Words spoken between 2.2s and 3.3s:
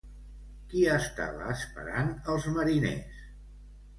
els mariners?